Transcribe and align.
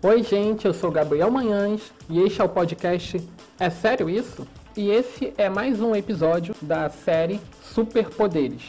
Oi, 0.00 0.22
gente, 0.22 0.64
eu 0.64 0.72
sou 0.72 0.92
Gabriel 0.92 1.28
Manhães 1.28 1.92
e 2.08 2.20
este 2.20 2.40
é 2.40 2.44
o 2.44 2.48
podcast 2.48 3.20
É 3.58 3.68
Sério 3.68 4.08
Isso? 4.08 4.46
E 4.76 4.90
esse 4.90 5.32
é 5.36 5.48
mais 5.48 5.80
um 5.80 5.92
episódio 5.92 6.54
da 6.62 6.88
série 6.88 7.40
Superpoderes. 7.74 8.62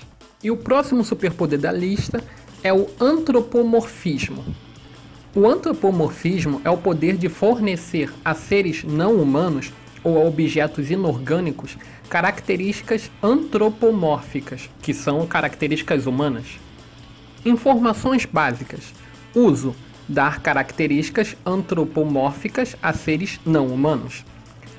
E 0.44 0.50
o 0.50 0.58
próximo 0.58 1.04
superpoder 1.04 1.60
da 1.60 1.72
lista 1.72 2.24
é 2.64 2.74
o 2.74 2.88
antropomorfismo. 3.00 4.44
O 5.36 5.48
antropomorfismo 5.48 6.62
é 6.66 6.70
o 6.72 6.78
poder 6.78 7.16
de 7.16 7.30
fornecer 7.30 8.12
a 8.26 8.34
seres 8.34 8.84
não 8.84 9.18
humanos 9.18 9.72
ou 10.04 10.18
a 10.18 10.26
objetos 10.26 10.90
inorgânicos 10.90 11.78
características 12.10 13.12
antropomórficas, 13.22 14.68
que 14.82 14.96
são 14.96 15.28
características 15.28 16.08
humanas. 16.08 16.60
Informações 17.46 18.26
básicas. 18.26 18.96
Uso 19.36 19.76
dar 20.10 20.42
características 20.42 21.38
antropomórficas 21.46 22.76
a 22.82 22.92
seres 22.92 23.40
não 23.46 23.68
humanos. 23.68 24.26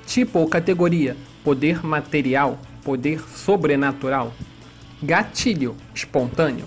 Tipo 0.06 0.41
ou 0.41 0.48
categoria: 0.48 1.16
poder 1.45 1.87
material, 1.87 2.59
poder 2.83 3.20
sobrenatural. 3.20 4.33
Gatilho 5.01 5.77
espontâneo. 5.95 6.66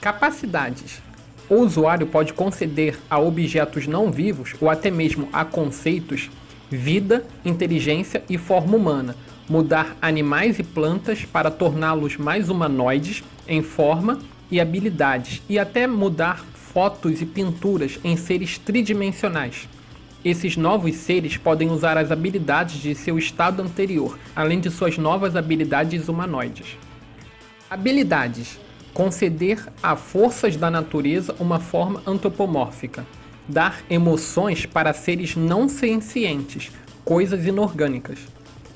Capacidades: 0.00 1.02
o 1.50 1.56
usuário 1.56 2.06
pode 2.06 2.32
conceder 2.32 2.98
a 3.10 3.18
objetos 3.18 3.86
não 3.86 4.12
vivos 4.12 4.54
ou 4.60 4.70
até 4.70 4.90
mesmo 4.90 5.28
a 5.32 5.44
conceitos 5.44 6.30
vida, 6.70 7.24
inteligência 7.44 8.22
e 8.28 8.38
forma 8.38 8.76
humana, 8.76 9.16
mudar 9.48 9.96
animais 10.00 10.58
e 10.58 10.62
plantas 10.62 11.24
para 11.24 11.50
torná-los 11.50 12.16
mais 12.16 12.48
humanoides 12.48 13.22
em 13.46 13.62
forma 13.62 14.18
e 14.50 14.60
habilidades, 14.60 15.42
e 15.48 15.58
até 15.58 15.86
mudar 15.86 16.44
fotos 16.74 17.22
e 17.22 17.24
pinturas 17.24 18.00
em 18.02 18.16
seres 18.16 18.58
tridimensionais. 18.58 19.68
Esses 20.24 20.56
novos 20.56 20.96
seres 20.96 21.36
podem 21.36 21.70
usar 21.70 21.96
as 21.96 22.10
habilidades 22.10 22.82
de 22.82 22.96
seu 22.96 23.16
estado 23.16 23.62
anterior, 23.62 24.18
além 24.34 24.58
de 24.58 24.70
suas 24.70 24.98
novas 24.98 25.36
habilidades 25.36 26.08
humanoides. 26.08 26.76
Habilidades: 27.70 28.58
conceder 28.92 29.64
a 29.80 29.94
forças 29.94 30.56
da 30.56 30.68
natureza 30.68 31.36
uma 31.38 31.60
forma 31.60 32.02
antropomórfica, 32.04 33.06
dar 33.48 33.80
emoções 33.88 34.66
para 34.66 34.92
seres 34.92 35.36
não 35.36 35.68
sencientes, 35.68 36.72
coisas 37.04 37.46
inorgânicas, 37.46 38.18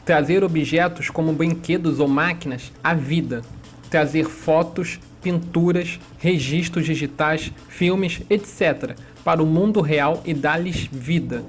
trazer 0.04 0.44
objetos 0.44 1.10
como 1.10 1.32
brinquedos 1.32 1.98
ou 1.98 2.06
máquinas 2.06 2.70
à 2.84 2.94
vida, 2.94 3.42
trazer 3.91 4.26
fotos, 4.26 5.00
pinturas, 5.22 5.98
registros 6.19 6.86
digitais, 6.86 7.52
filmes, 7.69 8.20
etc., 8.30 8.97
para 9.25 9.42
o 9.42 9.47
mundo 9.47 9.80
real 9.80 10.22
e 10.25 10.33
dar-lhes 10.33 10.88
vida. 10.91 11.44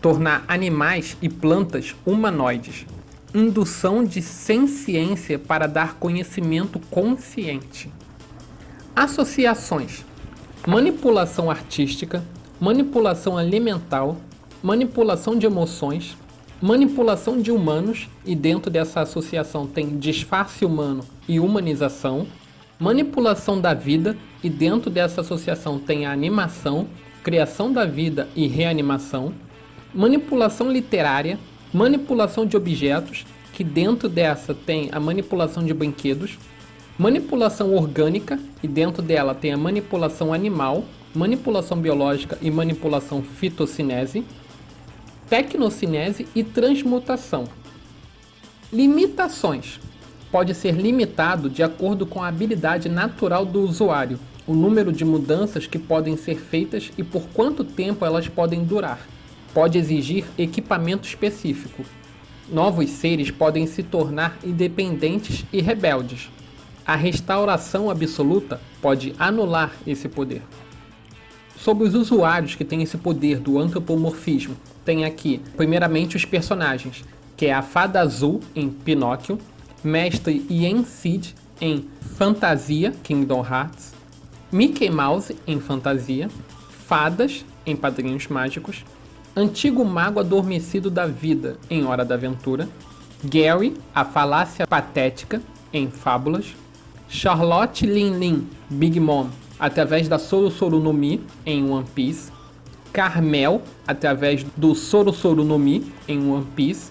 Tornar 0.00 0.44
animais 0.48 1.16
e 1.20 1.28
plantas 1.28 1.94
humanoides. 2.06 2.86
Indução 3.34 4.04
de 4.04 4.22
senciência 4.22 5.38
para 5.38 5.66
dar 5.66 5.94
conhecimento 5.94 6.78
consciente. 6.90 7.90
Associações: 8.96 10.04
manipulação 10.66 11.50
artística, 11.50 12.24
manipulação 12.60 13.36
alimentar, 13.36 14.14
manipulação 14.62 15.36
de 15.36 15.46
emoções, 15.46 16.16
manipulação 16.60 17.40
de 17.40 17.52
humanos, 17.52 18.08
e 18.24 18.34
dentro 18.34 18.70
dessa 18.70 19.00
associação 19.00 19.66
tem 19.66 19.98
disfarce 19.98 20.64
humano 20.64 21.04
e 21.28 21.38
humanização, 21.38 22.26
manipulação 22.78 23.60
da 23.60 23.74
vida, 23.74 24.16
e 24.42 24.48
dentro 24.48 24.88
dessa 24.88 25.20
associação 25.20 25.78
tem 25.78 26.06
a 26.06 26.12
animação, 26.12 26.86
criação 27.24 27.72
da 27.72 27.84
vida 27.84 28.28
e 28.36 28.46
reanimação, 28.46 29.34
manipulação 29.92 30.70
literária, 30.70 31.38
manipulação 31.72 32.46
de 32.46 32.56
objetos, 32.56 33.26
que 33.52 33.64
dentro 33.64 34.08
dessa 34.08 34.54
tem 34.54 34.88
a 34.92 35.00
manipulação 35.00 35.64
de 35.64 35.74
brinquedos, 35.74 36.38
manipulação 36.96 37.74
orgânica, 37.74 38.38
e 38.62 38.68
dentro 38.68 39.02
dela 39.02 39.34
tem 39.34 39.52
a 39.52 39.56
manipulação 39.56 40.32
animal, 40.32 40.84
manipulação 41.14 41.80
biológica 41.80 42.38
e 42.40 42.50
manipulação 42.50 43.22
fitocinese, 43.22 44.24
tecnocinese 45.28 46.28
e 46.34 46.44
transmutação. 46.44 47.44
Limitações 48.72 49.80
pode 50.30 50.54
ser 50.54 50.72
limitado 50.72 51.48
de 51.48 51.62
acordo 51.62 52.06
com 52.06 52.22
a 52.22 52.28
habilidade 52.28 52.88
natural 52.88 53.44
do 53.44 53.60
usuário, 53.60 54.18
o 54.46 54.54
número 54.54 54.92
de 54.92 55.04
mudanças 55.04 55.66
que 55.66 55.78
podem 55.78 56.16
ser 56.16 56.38
feitas 56.40 56.90
e 56.96 57.02
por 57.02 57.22
quanto 57.34 57.64
tempo 57.64 58.04
elas 58.04 58.28
podem 58.28 58.64
durar. 58.64 59.00
Pode 59.52 59.78
exigir 59.78 60.24
equipamento 60.38 61.06
específico. 61.06 61.84
Novos 62.50 62.88
seres 62.90 63.30
podem 63.30 63.66
se 63.66 63.82
tornar 63.82 64.38
independentes 64.44 65.44
e 65.52 65.60
rebeldes. 65.60 66.30
A 66.86 66.96
restauração 66.96 67.90
absoluta 67.90 68.60
pode 68.80 69.14
anular 69.18 69.72
esse 69.86 70.08
poder. 70.08 70.42
Sobre 71.56 71.86
os 71.86 71.94
usuários 71.94 72.54
que 72.54 72.64
têm 72.64 72.82
esse 72.82 72.96
poder 72.96 73.40
do 73.40 73.58
antropomorfismo, 73.58 74.56
tem 74.84 75.04
aqui, 75.04 75.42
primeiramente, 75.56 76.16
os 76.16 76.24
personagens, 76.24 77.04
que 77.36 77.46
é 77.46 77.52
a 77.52 77.60
Fada 77.60 78.00
Azul 78.00 78.40
em 78.54 78.70
Pinóquio, 78.70 79.38
Mestre 79.82 80.44
Yen 80.50 80.84
Sid 80.84 81.34
em 81.60 81.88
Fantasia, 82.16 82.92
Kingdom 83.02 83.44
Hearts, 83.44 83.92
Mickey 84.50 84.90
Mouse 84.90 85.36
em 85.46 85.60
Fantasia, 85.60 86.28
Fadas 86.86 87.44
em 87.66 87.76
Padrinhos 87.76 88.26
Mágicos, 88.28 88.84
Antigo 89.36 89.84
Mago 89.84 90.20
Adormecido 90.20 90.90
da 90.90 91.06
Vida 91.06 91.58
em 91.70 91.84
Hora 91.84 92.04
da 92.04 92.14
Aventura, 92.14 92.68
Gary, 93.24 93.74
a 93.94 94.04
Falácia 94.04 94.66
Patética 94.66 95.42
em 95.72 95.90
Fábulas, 95.90 96.54
Charlotte 97.08 97.86
Lin 97.86 98.18
Lin, 98.18 98.48
Big 98.70 98.98
Mom, 98.98 99.28
através 99.58 100.08
da 100.08 100.18
Soro 100.18 100.50
Soro 100.50 100.80
no 100.80 100.92
Mi 100.92 101.20
em 101.44 101.70
One 101.70 101.86
Piece, 101.94 102.32
Carmel, 102.92 103.62
através 103.86 104.44
do 104.56 104.74
Soro 104.74 105.12
Soro 105.12 105.44
no 105.44 105.58
Mi 105.58 105.92
em 106.06 106.30
One 106.30 106.46
Piece, 106.56 106.90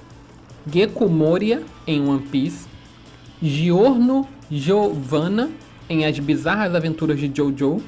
Gecko 0.69 1.07
Moria 1.07 1.63
em 1.85 2.07
One 2.07 2.27
Piece, 2.27 2.66
Giorno 3.41 4.27
Giovanna 4.49 5.49
em 5.87 6.05
As 6.05 6.17
Bizarras 6.17 6.73
Aventuras 6.73 7.19
de 7.19 7.31
Jojo, 7.33 7.83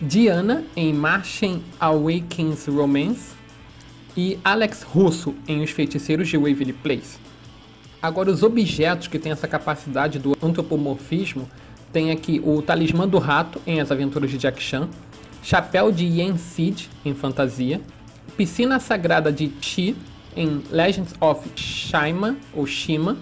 Diana 0.00 0.62
em 0.76 0.92
Martian 0.92 1.60
Awakens 1.80 2.66
Romance 2.66 3.34
e 4.16 4.38
Alex 4.44 4.82
Russo 4.82 5.34
em 5.48 5.62
Os 5.62 5.70
Feiticeiros 5.70 6.28
de 6.28 6.36
Waverly 6.36 6.72
Place. 6.72 7.18
Agora, 8.00 8.30
os 8.30 8.42
objetos 8.42 9.08
que 9.08 9.18
têm 9.18 9.32
essa 9.32 9.48
capacidade 9.48 10.18
do 10.18 10.36
antropomorfismo 10.40 11.48
tem 11.92 12.10
aqui 12.10 12.40
o 12.44 12.62
Talismã 12.62 13.08
do 13.08 13.18
Rato 13.18 13.60
em 13.66 13.80
As 13.80 13.90
Aventuras 13.90 14.30
de 14.30 14.38
Jack 14.38 14.62
Chan, 14.62 14.88
Chapéu 15.42 15.90
de 15.90 16.04
Yen 16.04 16.36
Sid 16.36 16.88
em 17.04 17.14
Fantasia, 17.14 17.80
Piscina 18.36 18.78
Sagrada 18.78 19.32
de 19.32 19.50
Chi 19.60 19.96
em 20.36 20.62
Legends 20.70 21.14
of 21.20 21.48
Shima 21.56 22.36
ou 22.52 22.66
Shima, 22.66 23.16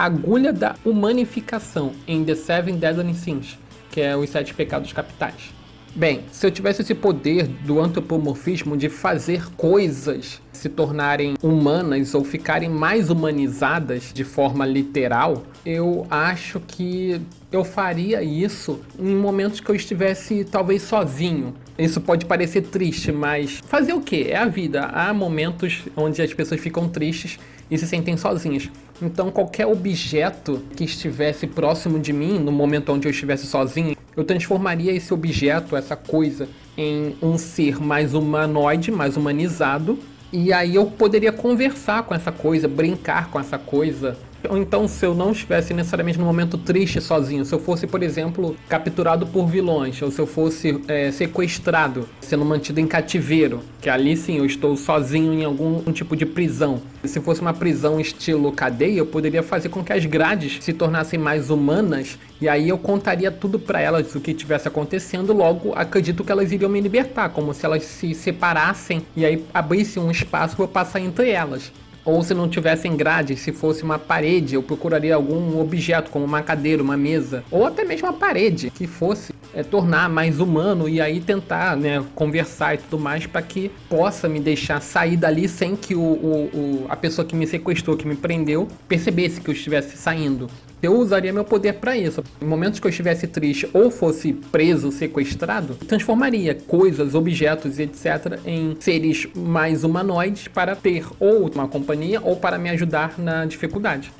Agulha 0.00 0.50
da 0.50 0.76
Humanificação 0.82 1.92
em 2.08 2.24
The 2.24 2.34
Seven 2.34 2.78
Deadly 2.78 3.12
Sins, 3.12 3.58
que 3.90 4.00
é 4.00 4.16
os 4.16 4.30
Sete 4.30 4.54
Pecados 4.54 4.94
Capitais. 4.94 5.52
Bem, 5.94 6.22
se 6.32 6.46
eu 6.46 6.50
tivesse 6.50 6.80
esse 6.80 6.94
poder 6.94 7.46
do 7.46 7.78
antropomorfismo 7.78 8.78
de 8.78 8.88
fazer 8.88 9.50
coisas 9.56 10.40
se 10.54 10.70
tornarem 10.70 11.34
humanas 11.42 12.14
ou 12.14 12.24
ficarem 12.24 12.70
mais 12.70 13.10
humanizadas 13.10 14.10
de 14.10 14.24
forma 14.24 14.64
literal, 14.64 15.42
eu 15.66 16.06
acho 16.08 16.60
que 16.60 17.20
eu 17.52 17.62
faria 17.62 18.22
isso 18.22 18.80
em 18.98 19.14
momentos 19.14 19.60
que 19.60 19.70
eu 19.70 19.74
estivesse 19.74 20.44
talvez 20.44 20.80
sozinho. 20.80 21.52
Isso 21.80 21.98
pode 21.98 22.26
parecer 22.26 22.60
triste, 22.60 23.10
mas 23.10 23.60
fazer 23.66 23.94
o 23.94 24.02
que? 24.02 24.24
É 24.24 24.36
a 24.36 24.44
vida. 24.44 24.82
Há 24.82 25.14
momentos 25.14 25.84
onde 25.96 26.20
as 26.20 26.34
pessoas 26.34 26.60
ficam 26.60 26.86
tristes 26.90 27.38
e 27.70 27.78
se 27.78 27.86
sentem 27.86 28.18
sozinhas. 28.18 28.68
Então, 29.00 29.30
qualquer 29.30 29.66
objeto 29.66 30.62
que 30.76 30.84
estivesse 30.84 31.46
próximo 31.46 31.98
de 31.98 32.12
mim, 32.12 32.38
no 32.38 32.52
momento 32.52 32.92
onde 32.92 33.08
eu 33.08 33.10
estivesse 33.10 33.46
sozinho, 33.46 33.96
eu 34.14 34.24
transformaria 34.24 34.92
esse 34.92 35.14
objeto, 35.14 35.74
essa 35.74 35.96
coisa, 35.96 36.46
em 36.76 37.16
um 37.22 37.38
ser 37.38 37.80
mais 37.80 38.12
humanoide, 38.12 38.92
mais 38.92 39.16
humanizado. 39.16 39.98
E 40.30 40.52
aí 40.52 40.74
eu 40.74 40.84
poderia 40.84 41.32
conversar 41.32 42.02
com 42.02 42.14
essa 42.14 42.30
coisa, 42.30 42.68
brincar 42.68 43.30
com 43.30 43.40
essa 43.40 43.56
coisa, 43.56 44.18
Ou 44.48 44.56
então, 44.56 44.88
se 44.88 45.04
eu 45.04 45.14
não 45.14 45.32
estivesse 45.32 45.74
necessariamente 45.74 46.18
num 46.18 46.24
momento 46.24 46.56
triste 46.56 47.00
sozinho, 47.00 47.44
se 47.44 47.54
eu 47.54 47.58
fosse, 47.58 47.86
por 47.86 48.02
exemplo, 48.02 48.56
capturado 48.68 49.26
por 49.26 49.46
vilões, 49.46 50.00
ou 50.00 50.10
se 50.10 50.18
eu 50.18 50.26
fosse 50.26 50.80
é, 50.88 51.10
sequestrado, 51.10 52.08
sendo 52.20 52.44
mantido 52.44 52.80
em 52.80 52.86
cativeiro, 52.86 53.60
que 53.80 53.90
ali 53.90 54.16
sim 54.16 54.38
eu 54.38 54.46
estou 54.46 54.76
sozinho 54.76 55.32
em 55.32 55.44
algum 55.44 55.82
um 55.86 55.92
tipo 55.92 56.16
de 56.16 56.24
prisão. 56.24 56.80
Se 57.04 57.20
fosse 57.20 57.40
uma 57.40 57.52
prisão 57.52 58.00
estilo 58.00 58.52
cadeia, 58.52 58.98
eu 58.98 59.06
poderia 59.06 59.42
fazer 59.42 59.68
com 59.68 59.82
que 59.82 59.92
as 59.92 60.04
grades 60.04 60.58
se 60.60 60.72
tornassem 60.72 61.18
mais 61.18 61.50
humanas 61.50 62.18
e 62.40 62.48
aí 62.48 62.68
eu 62.68 62.78
contaria 62.78 63.30
tudo 63.30 63.58
para 63.58 63.80
elas 63.80 64.14
o 64.14 64.20
que 64.20 64.32
tivesse 64.32 64.68
acontecendo. 64.68 65.32
Logo, 65.32 65.72
acredito 65.74 66.24
que 66.24 66.32
elas 66.32 66.52
iriam 66.52 66.70
me 66.70 66.80
libertar, 66.80 67.30
como 67.30 67.52
se 67.52 67.64
elas 67.66 67.84
se 67.84 68.14
separassem 68.14 69.02
e 69.16 69.24
aí 69.24 69.44
abrisse 69.52 69.98
um 69.98 70.10
espaço 70.10 70.56
para 70.56 70.64
eu 70.64 70.68
passar 70.68 71.00
entre 71.00 71.30
elas. 71.30 71.72
Ou 72.04 72.22
se 72.22 72.34
não 72.34 72.48
tivessem 72.48 72.96
grades, 72.96 73.40
se 73.40 73.52
fosse 73.52 73.82
uma 73.82 73.98
parede, 73.98 74.54
eu 74.54 74.62
procuraria 74.62 75.14
algum 75.14 75.60
objeto, 75.60 76.10
como 76.10 76.24
uma 76.24 76.42
cadeira, 76.42 76.82
uma 76.82 76.96
mesa, 76.96 77.44
ou 77.50 77.66
até 77.66 77.84
mesmo 77.84 78.08
uma 78.08 78.14
parede, 78.14 78.70
que 78.70 78.86
fosse 78.86 79.32
é, 79.54 79.62
tornar 79.62 80.08
mais 80.08 80.40
humano 80.40 80.88
e 80.88 81.00
aí 81.00 81.20
tentar 81.20 81.76
né, 81.76 82.02
conversar 82.14 82.74
e 82.74 82.78
tudo 82.78 82.98
mais 82.98 83.26
para 83.26 83.42
que 83.42 83.70
possa 83.88 84.28
me 84.28 84.40
deixar 84.40 84.80
sair 84.80 85.16
dali 85.16 85.48
sem 85.48 85.76
que 85.76 85.94
o, 85.94 86.00
o, 86.00 86.50
o, 86.54 86.86
a 86.88 86.96
pessoa 86.96 87.26
que 87.26 87.34
me 87.34 87.46
sequestrou, 87.46 87.96
que 87.96 88.06
me 88.06 88.16
prendeu, 88.16 88.68
percebesse 88.88 89.40
que 89.40 89.50
eu 89.50 89.54
estivesse 89.54 89.96
saindo. 89.96 90.48
Eu 90.82 90.96
usaria 90.98 91.32
meu 91.32 91.44
poder 91.44 91.74
para 91.74 91.96
isso. 91.96 92.24
Em 92.40 92.46
momentos 92.46 92.80
que 92.80 92.86
eu 92.86 92.90
estivesse 92.90 93.26
triste 93.26 93.68
ou 93.74 93.90
fosse 93.90 94.32
preso, 94.32 94.90
sequestrado, 94.90 95.74
transformaria 95.74 96.54
coisas, 96.54 97.14
objetos 97.14 97.78
e 97.78 97.82
etc. 97.82 98.40
em 98.46 98.76
seres 98.80 99.28
mais 99.34 99.84
humanoides 99.84 100.48
para 100.48 100.74
ter 100.74 101.06
ou 101.18 101.50
uma 101.50 101.68
companhia 101.68 102.20
ou 102.22 102.36
para 102.36 102.56
me 102.56 102.70
ajudar 102.70 103.18
na 103.18 103.44
dificuldade. 103.44 104.10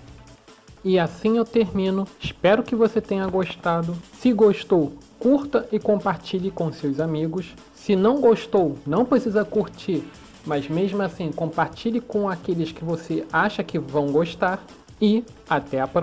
E 0.84 0.98
assim 0.98 1.38
eu 1.38 1.44
termino. 1.44 2.06
Espero 2.20 2.62
que 2.62 2.74
você 2.74 3.00
tenha 3.00 3.26
gostado. 3.26 3.96
Se 4.18 4.32
gostou, 4.32 4.94
curta 5.18 5.66
e 5.72 5.78
compartilhe 5.78 6.50
com 6.50 6.70
seus 6.72 7.00
amigos. 7.00 7.54
Se 7.74 7.96
não 7.96 8.20
gostou, 8.20 8.76
não 8.86 9.04
precisa 9.04 9.44
curtir, 9.44 10.02
mas 10.44 10.68
mesmo 10.68 11.02
assim 11.02 11.30
compartilhe 11.32 12.00
com 12.00 12.28
aqueles 12.28 12.72
que 12.72 12.84
você 12.84 13.24
acha 13.32 13.62
que 13.62 13.78
vão 13.78 14.12
gostar. 14.12 14.62
E 15.02 15.24
até 15.48 15.80
a 15.80 15.86
próxima. 15.86 15.98